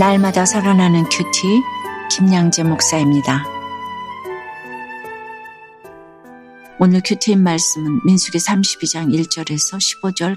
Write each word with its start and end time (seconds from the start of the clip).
날마다 0.00 0.46
살아나는 0.46 1.04
큐티 1.10 1.62
김양재 2.10 2.62
목사입니다. 2.62 3.44
오늘 6.78 7.02
큐티인 7.04 7.42
말씀은 7.42 8.00
민수기 8.06 8.38
32장 8.38 9.14
1절에서 9.14 9.76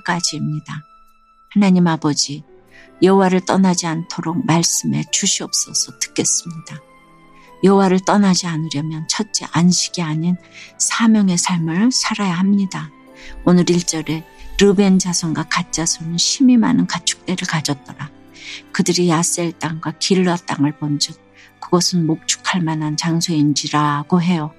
15절까지입니다. 0.03 0.65
하나님 1.51 1.87
아버지 1.87 2.43
여호와를 3.01 3.45
떠나지 3.45 3.87
않도록 3.87 4.45
말씀해 4.45 5.05
주시옵소서 5.13 5.97
듣겠습니다. 5.97 6.81
여호와를 7.63 8.01
떠나지 8.05 8.47
않으려면 8.47 9.07
첫째 9.07 9.45
안식이 9.53 10.01
아닌 10.01 10.35
사명의 10.77 11.37
삶을 11.37 11.93
살아야 11.93 12.33
합니다. 12.33 12.89
오늘 13.45 13.63
1절에 13.63 14.25
르벤 14.59 14.99
자손과 14.99 15.43
갓 15.43 15.71
자손은 15.71 16.17
심히 16.17 16.57
많은 16.57 16.85
가축 16.85 17.11
떼를 17.11 17.47
가졌더라. 17.47 18.22
그들이 18.71 19.09
야셀 19.09 19.53
땅과 19.53 19.93
길라 19.99 20.35
땅을 20.37 20.77
본즉 20.77 21.21
그것은 21.59 22.05
목축할 22.05 22.61
만한 22.61 22.97
장소인지라고 22.97 24.21
해요. 24.21 24.53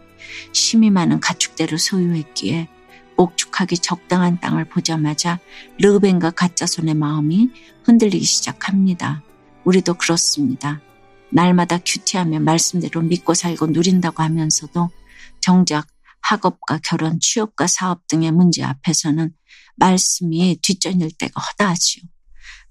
심이 0.53 0.91
많은 0.91 1.21
가축대를 1.21 1.79
소유했기에 1.79 2.69
목축하기 3.17 3.79
적당한 3.79 4.41
땅을 4.41 4.65
보자마자 4.65 5.39
르벤과 5.79 6.31
가짜 6.31 6.67
손의 6.67 6.95
마음이 6.95 7.51
흔들리기 7.85 8.25
시작합니다. 8.25 9.23
우리도 9.65 9.95
그렇습니다. 9.95 10.81
날마다 11.31 11.79
큐티하며 11.79 12.41
말씀대로 12.41 13.03
믿고 13.03 13.35
살고 13.35 13.69
누린다고 13.69 14.23
하면서도 14.23 14.91
정작 15.41 15.87
학업과 16.21 16.79
결혼, 16.83 17.19
취업과 17.21 17.67
사업 17.67 18.07
등의 18.09 18.33
문제 18.33 18.63
앞에서는 18.63 19.33
말씀이 19.77 20.59
뒷전일 20.63 21.11
때가 21.19 21.41
허다하지요. 21.41 22.05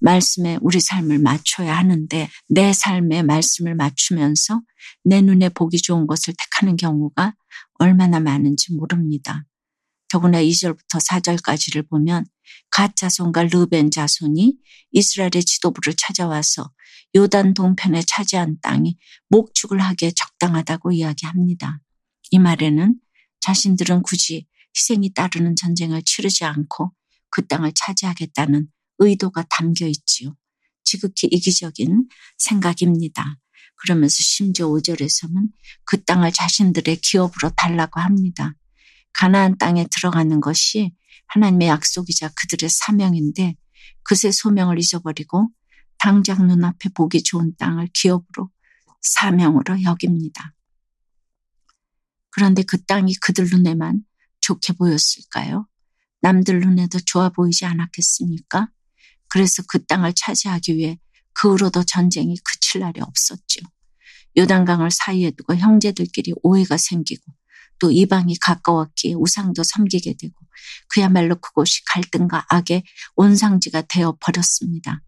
말씀에 0.04 0.60
우리 0.62 0.80
삶을 0.80 1.20
맞춰야 1.20 1.76
하는데 1.78 2.30
내 2.50 2.74
삶에 2.74 3.24
말씀을 3.24 3.74
맞추면서 3.74 4.62
내 5.04 5.22
눈에 5.22 5.50
보기 5.50 5.82
좋은 5.82 6.08
것을 6.08 6.34
택하는 6.38 6.76
경우가 6.76 7.34
얼마나 7.80 8.20
많은지 8.20 8.74
모릅니다. 8.74 9.46
더구나 10.10 10.42
2절부터 10.42 11.00
4절까지를 11.00 11.90
보면 11.90 12.26
갓 12.70 12.96
자손과 12.96 13.44
르벤 13.44 13.92
자손이 13.92 14.58
이스라엘의 14.92 15.44
지도부를 15.46 15.96
찾아와서 15.98 16.70
요단 17.16 17.54
동편에 17.54 18.04
차지한 18.06 18.58
땅이 18.62 18.98
목축을 19.30 19.80
하기에 19.80 20.12
적당하다고 20.12 20.92
이야기합니다. 20.92 21.80
이 22.32 22.40
말에는 22.40 22.96
자신들은 23.40 24.04
굳이 24.04 24.48
희생이 24.76 25.14
따르는 25.14 25.56
전쟁을 25.56 26.02
치르지 26.04 26.44
않고 26.44 26.92
그 27.30 27.48
땅을 27.48 27.72
차지하겠다는 27.76 28.68
의도가 29.00 29.46
담겨 29.50 29.88
있지요. 29.88 30.36
지극히 30.84 31.28
이기적인 31.32 32.08
생각입니다. 32.38 33.38
그러면서 33.76 34.16
심지어 34.22 34.68
5절에서는 34.68 35.50
그 35.86 36.04
땅을 36.04 36.32
자신들의 36.32 36.98
기업으로 36.98 37.50
달라고 37.56 38.00
합니다. 38.00 38.56
가나안 39.14 39.58
땅에 39.58 39.86
들어가는 39.90 40.40
것이 40.42 40.94
하나님의 41.28 41.68
약속이자 41.68 42.30
그들의 42.30 42.70
사명인데 42.70 43.56
그새 44.04 44.32
소명을 44.32 44.80
잊어버리고 44.80 45.50
당장 45.98 46.48
눈앞에 46.48 46.90
보기 46.90 47.24
좋은 47.24 47.56
땅을 47.58 47.90
기업으로 47.94 48.50
사명으로 49.02 49.84
여깁니다. 49.84 50.54
그런데 52.30 52.64
그 52.64 52.84
땅이 52.84 53.16
그들 53.16 53.48
눈에만 53.50 54.04
좋게 54.42 54.74
보였을까요? 54.74 55.68
남들 56.22 56.60
눈에도 56.62 57.00
좋아 57.00 57.30
보이지 57.30 57.66
않았겠습니까? 57.66 58.70
그래서 59.34 59.64
그 59.68 59.84
땅을 59.84 60.14
차지하기 60.16 60.78
위해 60.78 61.00
그 61.34 61.50
후로도 61.54 61.86
전쟁이 61.86 62.36
그칠 62.46 62.82
날이 62.82 63.02
없었죠. 63.02 63.62
요단강을 64.38 64.92
사이에 64.92 65.32
두고 65.32 65.56
형제들끼리 65.56 66.36
오해가 66.44 66.78
생기고 66.78 67.34
또 67.80 67.90
이방이 67.90 68.38
가까웠기에 68.38 69.16
우상도 69.16 69.64
섬기게 69.64 70.18
되고 70.20 70.36
그야말로 70.88 71.34
그곳이 71.42 71.84
갈등과 71.86 72.46
악의 72.48 72.84
온상지가 73.16 73.82
되어 73.82 74.16
버렸습니다. 74.20 75.02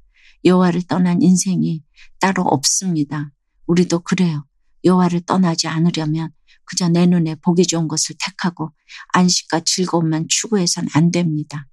여호와를 0.44 0.82
떠난 0.88 1.22
인생이 1.22 1.84
따로 2.20 2.42
없습니다. 2.42 3.32
우리도 3.68 4.00
그래요. 4.00 4.44
여호와를 4.86 5.22
떠나지 5.22 5.68
않으려면 5.68 6.32
그저 6.64 6.90
내 6.90 7.06
눈에 7.06 7.36
보기 7.36 7.68
좋은 7.68 7.88
것을 7.88 8.16
택하고 8.18 8.72
안식과 9.10 9.60
즐거움만 9.60 10.26
추구해선 10.30 10.88
안 10.94 11.12
됩니다. 11.12 11.68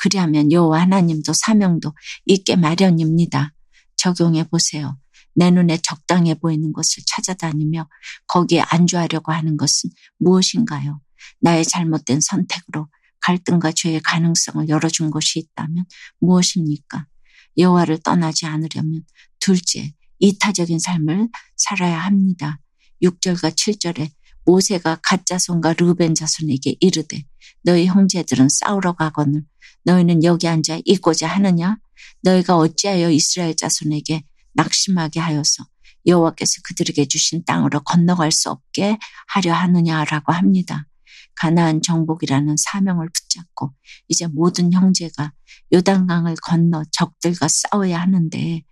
그리하면 0.00 0.50
여호와 0.50 0.80
하나님도 0.80 1.34
사명도 1.34 1.92
있게 2.24 2.56
마련입니다. 2.56 3.52
적용해 3.96 4.44
보세요. 4.44 4.98
내 5.34 5.50
눈에 5.50 5.76
적당해 5.76 6.34
보이는 6.34 6.72
것을 6.72 7.02
찾아다니며 7.06 7.86
거기에 8.26 8.60
안주하려고 8.62 9.30
하는 9.32 9.58
것은 9.58 9.90
무엇인가요? 10.18 11.02
나의 11.40 11.66
잘못된 11.66 12.20
선택으로 12.22 12.88
갈등과 13.20 13.72
죄의 13.72 14.00
가능성을 14.00 14.70
열어준 14.70 15.10
것이 15.10 15.38
있다면 15.38 15.84
무엇입니까? 16.20 17.06
여호와를 17.58 17.98
떠나지 17.98 18.46
않으려면 18.46 19.04
둘째, 19.38 19.92
이타적인 20.18 20.78
삶을 20.78 21.28
살아야 21.56 21.98
합니다. 21.98 22.58
6절과 23.02 23.54
7절에 23.54 24.10
모세가 24.44 25.00
가짜 25.02 25.38
손과 25.38 25.74
르벤 25.74 26.14
자손에게 26.14 26.76
이르되 26.80 27.24
너희 27.62 27.86
형제들은 27.86 28.48
싸우러 28.48 28.92
가거늘 28.92 29.44
너희는 29.84 30.24
여기 30.24 30.48
앉아 30.48 30.80
있고자 30.84 31.28
하느냐? 31.28 31.78
너희가 32.22 32.56
어찌하여 32.56 33.10
이스라엘 33.10 33.54
자손에게 33.54 34.24
낙심하게 34.54 35.20
하여서 35.20 35.64
여호와께서 36.06 36.62
그들에게 36.64 37.06
주신 37.06 37.44
땅으로 37.44 37.80
건너갈 37.80 38.32
수 38.32 38.50
없게 38.50 38.98
하려 39.28 39.52
하느냐라고 39.52 40.32
합니다. 40.32 40.86
가나안 41.36 41.82
정복이라는 41.82 42.56
사명을 42.58 43.08
붙잡고 43.12 43.72
이제 44.08 44.26
모든 44.26 44.72
형제가 44.72 45.32
요단강을 45.72 46.34
건너 46.42 46.82
적들과 46.92 47.48
싸워야 47.48 48.00
하는데 48.00 48.62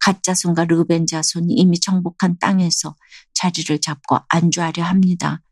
가짜손과 0.00 0.64
르벤 0.64 1.06
자손이 1.06 1.54
이미 1.54 1.78
정복한 1.78 2.38
땅에서 2.38 2.96
자리를 3.34 3.80
잡고 3.80 4.18
안주하려 4.28 4.82
합니다. 4.82 5.42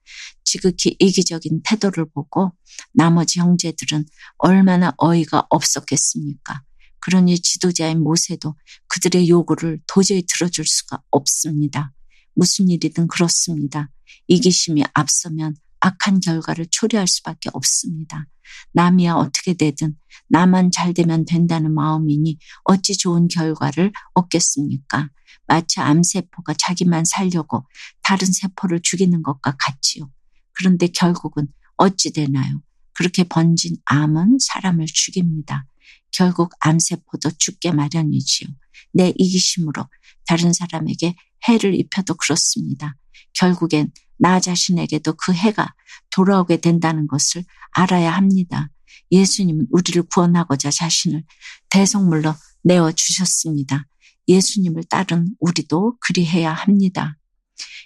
지극히 0.44 0.97
이기적인 0.99 1.62
태도를 1.65 2.06
보고 2.10 2.53
나머지 2.93 3.41
형제들은 3.41 4.04
얼마나 4.38 4.94
어이가 4.97 5.47
없었겠습니까? 5.50 6.62
그러니 7.00 7.38
지도자인 7.41 8.03
모세도 8.03 8.54
그들의 8.88 9.28
요구를 9.28 9.81
도저히 9.87 10.25
들어줄 10.27 10.66
수가 10.66 11.03
없습니다. 11.10 11.93
무슨 12.34 12.69
일이든 12.69 13.09
그렇습니다. 13.09 13.91
이기심이 14.28 14.84
앞서면 14.93 15.54
악한 15.87 16.19
결과를 16.19 16.67
초래할 16.71 17.07
수밖에 17.07 17.49
없습니다. 17.53 18.27
남이야 18.73 19.15
어떻게 19.15 19.55
되든 19.55 19.97
나만 20.29 20.73
잘 20.73 20.93
되면 20.95 21.25
된다는 21.25 21.73
마음이니 21.75 22.39
어찌 22.65 22.97
좋은 22.97 23.29
결과를 23.29 23.93
얻겠습니까? 24.15 25.09
마치 25.47 25.81
암세포가 25.81 26.55
자기만 26.55 27.05
살려고 27.05 27.67
다른 28.03 28.27
세포를 28.27 28.81
죽이는 28.83 29.23
것과 29.23 29.57
같지요. 29.59 30.11
그런데 30.53 30.89
결국은 30.89 31.47
어찌 31.77 32.13
되나요? 32.13 32.61
그렇게 32.93 33.23
번진 33.23 33.77
암은 33.85 34.39
사람을 34.41 34.87
죽입니다. 34.87 35.67
결국 36.11 36.53
암세포도 36.61 37.31
죽게 37.39 37.71
마련이지요. 37.71 38.49
내 38.93 39.13
이기심으로 39.17 39.87
다른 40.27 40.53
사람에게 40.53 41.15
해를 41.47 41.75
입혀도 41.75 42.15
그렇습니다. 42.15 42.97
결국엔 43.34 43.93
나 44.18 44.41
자신에게도 44.41 45.15
그 45.15 45.33
해가 45.33 45.74
돌아오게 46.10 46.59
된다는 46.59 47.07
것을 47.07 47.45
알아야 47.72 48.13
합니다. 48.13 48.71
예수님은 49.10 49.66
우리를 49.71 50.03
구원하고자 50.13 50.71
자신을 50.71 51.24
대성물로 51.68 52.34
내어 52.63 52.92
주셨습니다. 52.92 53.86
예수님을 54.28 54.84
따른 54.84 55.28
우리도 55.41 55.97
그리해야 56.01 56.53
합니다. 56.53 57.16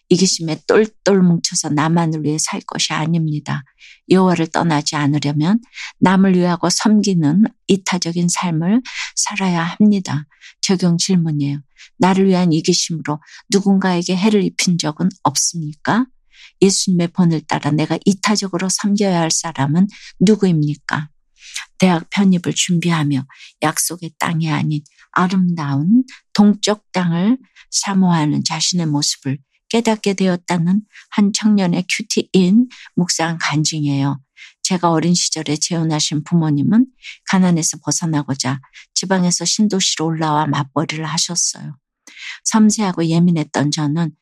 이기심에 0.08 0.62
똘똘 0.66 1.22
뭉쳐서 1.22 1.70
나만을 1.70 2.24
위해 2.24 2.36
살 2.38 2.60
것이 2.60 2.92
아닙니다. 2.92 3.62
여호와를 4.08 4.48
떠나지 4.48 4.96
않으려면 4.96 5.60
남을 6.00 6.36
위하고 6.36 6.68
섬기는 6.68 7.44
이타적인 7.68 8.26
삶을 8.28 8.82
살아야 9.14 9.62
합니다. 9.62 10.26
적용 10.60 10.98
질문이에요. 10.98 11.60
나를 11.98 12.26
위한 12.26 12.52
이기심으로 12.52 13.20
누군가에게 13.50 14.16
해를 14.16 14.42
입힌 14.42 14.78
적은 14.78 15.08
없습니까? 15.22 16.06
예수님의 16.60 17.08
본을 17.08 17.42
따라 17.42 17.70
내가 17.70 17.98
이타적으로 18.04 18.68
섬겨야 18.68 19.20
할 19.20 19.30
사람은 19.30 19.86
누구입니까? 20.20 21.08
대학 21.78 22.08
편입을 22.10 22.54
준비하며 22.54 23.24
약속의 23.62 24.12
땅이 24.18 24.50
아닌 24.50 24.82
아름다운 25.12 26.04
동쪽 26.32 26.90
땅을 26.92 27.38
사모하는 27.70 28.44
자신의 28.44 28.86
모습을 28.86 29.38
깨닫게 29.68 30.14
되었다는 30.14 30.82
한 31.10 31.32
청년의 31.32 31.84
큐티인 31.88 32.68
묵상 32.96 33.38
간증이에요. 33.40 34.20
제가 34.62 34.90
어린 34.90 35.14
시절에 35.14 35.56
재혼하신 35.56 36.24
부모님은 36.24 36.86
가난에서 37.30 37.78
벗어나고자 37.84 38.60
지방에서 38.94 39.44
신도시로 39.44 40.06
올라와 40.06 40.46
맞벌이를 40.46 41.04
하셨어요. 41.04 41.76
섬세하고 42.44 43.06
예민했던 43.06 43.70
저는 43.70 44.12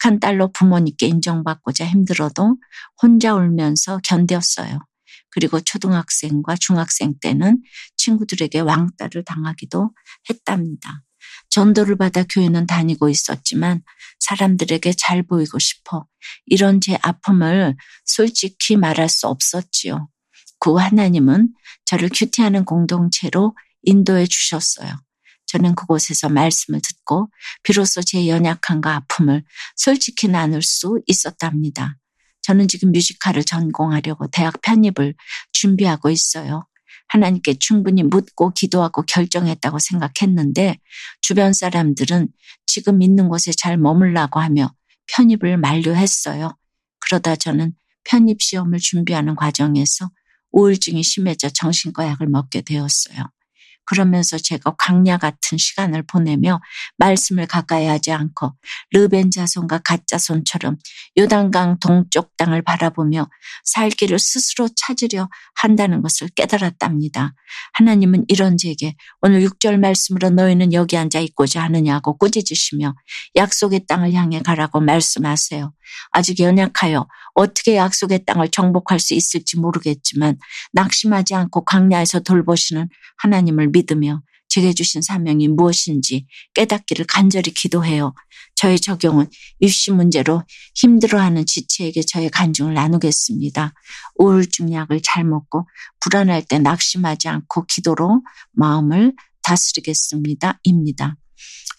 착한 0.00 0.18
딸로 0.18 0.50
부모님께 0.52 1.06
인정받고자 1.06 1.84
힘들어도 1.84 2.56
혼자 3.02 3.34
울면서 3.34 3.98
견뎠어요. 3.98 4.80
그리고 5.30 5.60
초등학생과 5.60 6.56
중학생 6.58 7.14
때는 7.20 7.62
친구들에게 7.96 8.60
왕따를 8.60 9.24
당하기도 9.24 9.90
했답니다. 10.28 11.02
전도를 11.50 11.96
받아 11.96 12.24
교회는 12.24 12.66
다니고 12.66 13.08
있었지만 13.08 13.82
사람들에게 14.20 14.92
잘 14.94 15.22
보이고 15.22 15.58
싶어 15.58 16.06
이런 16.46 16.80
제 16.80 16.98
아픔을 17.02 17.76
솔직히 18.04 18.76
말할 18.76 19.08
수 19.08 19.28
없었지요. 19.28 20.08
그 20.58 20.74
하나님은 20.74 21.52
저를 21.84 22.08
큐티하는 22.12 22.64
공동체로 22.64 23.54
인도해 23.82 24.26
주셨어요. 24.26 24.90
저는 25.50 25.74
그곳에서 25.74 26.28
말씀을 26.28 26.80
듣고 26.80 27.28
비로소 27.64 28.02
제 28.02 28.28
연약함과 28.28 28.94
아픔을 28.94 29.42
솔직히 29.74 30.28
나눌 30.28 30.62
수 30.62 31.00
있었답니다. 31.06 31.96
저는 32.42 32.68
지금 32.68 32.92
뮤지컬을 32.92 33.42
전공하려고 33.42 34.28
대학 34.28 34.60
편입을 34.62 35.14
준비하고 35.52 36.10
있어요. 36.10 36.66
하나님께 37.08 37.54
충분히 37.54 38.04
묻고 38.04 38.52
기도하고 38.54 39.02
결정했다고 39.02 39.80
생각했는데 39.80 40.78
주변 41.20 41.52
사람들은 41.52 42.28
지금 42.66 43.02
있는 43.02 43.28
곳에 43.28 43.50
잘 43.50 43.76
머물라고 43.76 44.38
하며 44.38 44.72
편입을 45.12 45.56
만료했어요. 45.56 46.56
그러다 47.00 47.34
저는 47.34 47.72
편입 48.04 48.40
시험을 48.40 48.78
준비하는 48.78 49.34
과정에서 49.34 50.10
우울증이 50.52 51.02
심해져 51.02 51.50
정신과 51.50 52.06
약을 52.06 52.28
먹게 52.28 52.60
되었어요. 52.60 53.24
그러면서 53.84 54.38
제가 54.38 54.74
광야 54.78 55.18
같은 55.18 55.58
시간을 55.58 56.04
보내며 56.04 56.60
말씀을 56.98 57.46
가까이 57.46 57.86
하지 57.86 58.12
않고 58.12 58.52
르벤 58.92 59.30
자손과 59.30 59.78
갓 59.78 60.06
자손처럼 60.06 60.76
요단강 61.18 61.78
동쪽 61.80 62.36
땅을 62.36 62.62
바라보며 62.62 63.28
살 63.64 63.90
길을 63.90 64.18
스스로 64.18 64.68
찾으려 64.74 65.28
한다는 65.54 66.02
것을 66.02 66.28
깨달았답니다. 66.28 67.34
하나님은 67.74 68.24
이런 68.28 68.56
제게 68.56 68.94
오늘 69.22 69.42
6절 69.42 69.78
말씀으로 69.78 70.30
너희는 70.30 70.72
여기 70.72 70.96
앉아 70.96 71.20
있고자 71.20 71.62
하느냐고 71.62 72.16
꾸짖으시며 72.16 72.94
약속의 73.36 73.86
땅을 73.86 74.12
향해 74.12 74.40
가라고 74.40 74.80
말씀하세요. 74.80 75.72
아직 76.10 76.40
연약하여 76.40 77.06
어떻게 77.34 77.76
약속의 77.76 78.24
땅을 78.24 78.48
정복할 78.50 78.98
수 78.98 79.14
있을지 79.14 79.58
모르겠지만 79.58 80.38
낙심하지 80.72 81.34
않고 81.34 81.64
광야에서 81.64 82.20
돌보시는 82.20 82.88
하나님을 83.18 83.68
믿으며 83.68 84.22
제게 84.48 84.72
주신 84.72 85.00
사명이 85.00 85.48
무엇인지 85.48 86.26
깨닫기를 86.54 87.06
간절히 87.06 87.52
기도해요. 87.52 88.12
저의 88.56 88.78
적용은 88.78 89.26
입시 89.60 89.92
문제로 89.92 90.42
힘들어하는 90.74 91.46
지체에게 91.46 92.02
저의 92.02 92.28
간증을 92.30 92.74
나누겠습니다. 92.74 93.72
우울증 94.16 94.72
약을 94.72 95.00
잘 95.02 95.24
먹고 95.24 95.66
불안할 96.00 96.44
때 96.44 96.58
낙심하지 96.58 97.28
않고 97.28 97.64
기도로 97.66 98.22
마음을 98.52 99.14
다스리겠습니다. 99.42 100.58
입니다. 100.64 101.16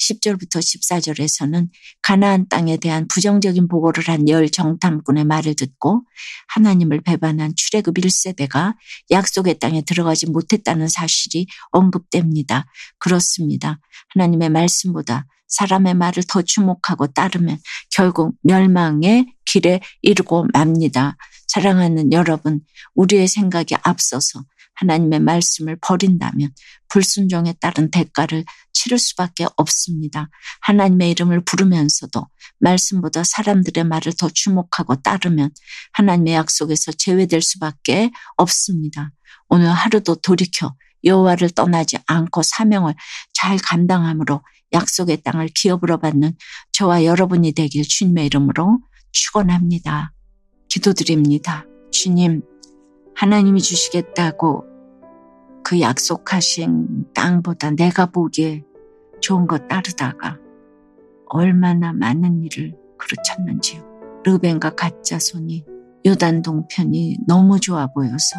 10절부터 0.01 0.59
14절에서는 0.59 1.69
가나안 2.01 2.47
땅에 2.49 2.77
대한 2.77 3.07
부정적인 3.07 3.67
보고를 3.67 4.03
한 4.07 4.27
열 4.27 4.49
정탐꾼의 4.49 5.25
말을 5.25 5.55
듣고 5.55 6.03
하나님을 6.47 7.01
배반한 7.01 7.53
출애굽 7.55 7.95
1세대가 7.95 8.75
약속의 9.09 9.59
땅에 9.59 9.81
들어가지 9.81 10.29
못했다는 10.29 10.87
사실이 10.87 11.47
언급됩니다. 11.71 12.65
그렇습니다. 12.99 13.79
하나님의 14.13 14.49
말씀보다 14.49 15.27
사람의 15.47 15.95
말을 15.95 16.23
더 16.27 16.41
주목하고 16.41 17.07
따르면 17.07 17.57
결국 17.89 18.35
멸망의 18.43 19.33
길에 19.45 19.81
이르고 20.01 20.47
맙니다. 20.53 21.17
사랑하는 21.47 22.13
여러분, 22.13 22.61
우리의 22.95 23.27
생각이 23.27 23.75
앞서서 23.83 24.43
하나님의 24.81 25.19
말씀을 25.19 25.77
버린다면 25.81 26.49
불순종에 26.89 27.53
따른 27.59 27.89
대가를 27.91 28.43
치를 28.73 28.97
수밖에 28.97 29.45
없습니다. 29.55 30.29
하나님의 30.61 31.11
이름을 31.11 31.45
부르면서도 31.45 32.27
말씀보다 32.59 33.23
사람들의 33.23 33.83
말을 33.83 34.13
더 34.17 34.29
주목하고 34.29 34.95
따르면 35.01 35.51
하나님의 35.93 36.33
약속에서 36.33 36.91
제외될 36.93 37.41
수밖에 37.41 38.11
없습니다. 38.37 39.11
오늘 39.47 39.71
하루도 39.71 40.15
돌이켜 40.15 40.75
여호와를 41.03 41.51
떠나지 41.51 41.97
않고 42.07 42.43
사명을 42.43 42.95
잘 43.33 43.57
감당함으로 43.57 44.41
약속의 44.73 45.21
땅을 45.23 45.49
기업으로 45.55 45.99
받는 45.99 46.35
저와 46.71 47.05
여러분이 47.05 47.53
되길 47.53 47.83
주님의 47.87 48.25
이름으로 48.27 48.79
축원합니다. 49.11 50.13
기도드립니다. 50.69 51.65
주님, 51.91 52.43
하나님이 53.15 53.61
주시겠다고 53.61 54.70
그 55.63 55.79
약속하신 55.79 57.13
땅보다 57.13 57.71
내가 57.71 58.07
보기에 58.07 58.63
좋은 59.21 59.47
것 59.47 59.67
따르다가 59.67 60.37
얼마나 61.27 61.93
많은 61.93 62.43
일을 62.43 62.75
그르쳤는지요. 62.97 63.83
르벤과 64.23 64.75
가짜 64.75 65.19
손이 65.19 65.65
요단 66.05 66.41
동편이 66.41 67.19
너무 67.27 67.59
좋아 67.59 67.87
보여서 67.87 68.37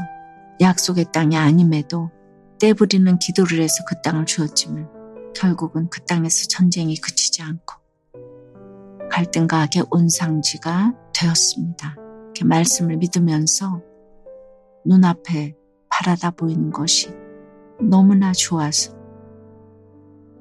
약속의 0.60 1.06
땅이 1.12 1.36
아님에도 1.36 2.10
떼부리는 2.60 3.19
기도를 3.19 3.60
해서 3.60 3.84
그 3.88 4.00
땅을 4.02 4.26
주었지만 4.26 4.88
결국은 5.34 5.88
그 5.90 6.04
땅에서 6.04 6.46
전쟁이 6.48 6.96
그치지 6.96 7.42
않고 7.42 7.76
갈등과 9.10 9.62
악의 9.62 9.86
온상지가 9.90 10.94
되었습니다. 11.14 11.96
이렇게 12.26 12.44
말씀을 12.44 12.96
믿으면서 12.96 13.82
눈앞에 14.86 15.56
바라다 16.02 16.32
보이는 16.32 16.70
것이 16.70 17.14
너무나 17.81 18.32
좋아서 18.32 18.93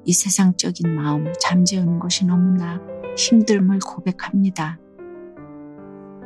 이 0.04 0.12
세상적인 0.12 0.92
마음을 0.92 1.32
잠재우는 1.40 2.00
것이 2.00 2.26
너무나 2.26 2.80
힘듦을 3.16 3.78
고백합니다. 3.86 4.80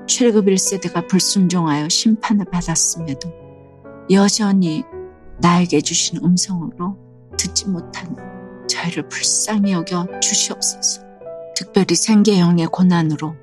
출애굽 0.06 0.46
1세대가 0.46 1.06
불순종하여 1.08 1.88
심판을 1.88 2.46
받았음에도 2.46 3.30
여전히 4.10 4.84
나에게 5.40 5.82
주신 5.82 6.24
음성으로 6.24 6.96
듣지 7.36 7.68
못한 7.68 8.16
저희를 8.66 9.08
불쌍히 9.08 9.72
여겨 9.72 10.20
주시옵소서. 10.20 11.02
특별히 11.54 11.94
생계형의 11.94 12.68
고난으로 12.68 13.34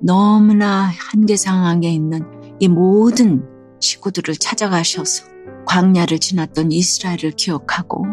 너무나 0.00 0.90
한계 1.10 1.36
상황에 1.36 1.90
있는 1.90 2.22
이 2.58 2.68
모든 2.68 3.55
식구들을 3.80 4.36
찾아가셔서 4.36 5.24
광야를 5.66 6.18
지났던 6.18 6.72
이스라엘을 6.72 7.32
기억하고 7.36 8.06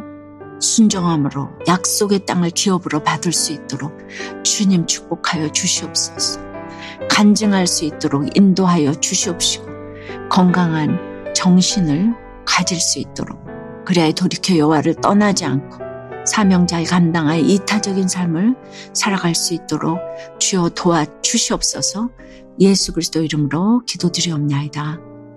순정함으로 0.60 1.50
약속의 1.68 2.26
땅을 2.26 2.52
기업으로 2.52 3.04
받을 3.04 3.34
수 3.34 3.52
있도록 3.52 3.92
주님 4.44 4.86
축복하여 4.88 5.52
주시옵소서. 5.52 6.42
간증할 7.10 7.68
수 7.68 7.86
있도록 7.86 8.36
인도하여 8.36 8.94
주시옵시고 8.94 9.66
건강한 10.30 10.98
정신을 11.36 12.14
가질 12.46 12.80
수 12.80 13.00
있도록 13.00 13.40
그래야 13.86 14.12
돌이켜 14.12 14.58
여호와를 14.58 14.96
떠나지 14.96 15.46
않고 15.46 15.84
사명자의 16.26 16.86
감당하여 16.86 17.40
이타적인 17.40 18.08
삶을 18.08 18.56
살아갈 18.94 19.36
수 19.36 19.54
있도록 19.54 20.00
주여 20.40 20.70
도와 20.70 21.06
주시옵소서 21.22 22.10
예수 22.60 22.94
그리스도 22.94 23.22
이름으로 23.22 23.84
기도드리옵나이다. 23.86 25.13